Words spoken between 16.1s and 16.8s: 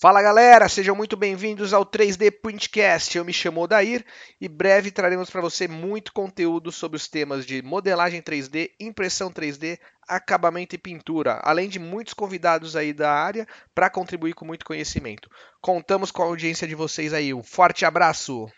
com a audiência de